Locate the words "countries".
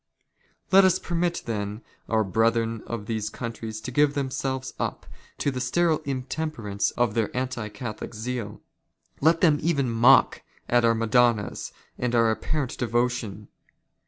3.29-3.79